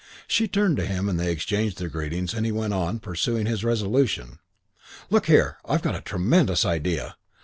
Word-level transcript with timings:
She 0.27 0.47
turned 0.47 0.77
to 0.77 0.85
him 0.87 1.07
and 1.07 1.19
they 1.19 1.31
exchanged 1.31 1.77
their 1.77 1.87
greetings 1.87 2.33
and 2.33 2.43
he 2.43 2.51
went 2.51 2.73
on, 2.73 2.97
pursuing 2.97 3.45
his 3.45 3.63
resolution, 3.63 4.39
"Look 5.11 5.27
here, 5.27 5.57
I've 5.63 5.83
got 5.83 5.93
a 5.93 6.01
tremendous 6.01 6.65
idea. 6.65 7.17